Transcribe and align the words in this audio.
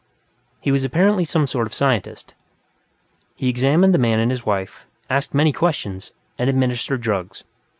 He 0.59 0.71
was 0.71 0.83
apparently 0.83 1.23
some 1.23 1.45
sort 1.45 1.67
of 1.67 1.73
a 1.73 1.75
scientist; 1.75 2.33
he 3.35 3.47
examined 3.49 3.93
the 3.93 3.99
man 3.99 4.17
and 4.17 4.31
his 4.31 4.43
wife, 4.47 4.87
asked 5.11 5.35
many 5.35 5.53
questions, 5.53 6.11
and 6.39 6.49
administered 6.49 7.01
drugs. 7.01 7.43